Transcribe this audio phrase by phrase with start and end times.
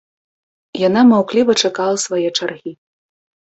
[0.87, 2.75] Яна маўкліва чакала свае чаргі.